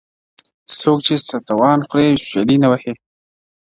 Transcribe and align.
څوک 0.79 0.97
چي 1.05 1.15
ستوان 1.29 1.79
خوري 1.87 2.07
شپېلۍ 2.27 2.57
نه 2.63 2.67
وهي- 2.71 2.91